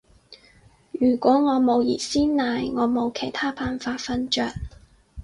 [0.93, 4.51] 如果我冇熱鮮奶，我冇其他辦法瞓着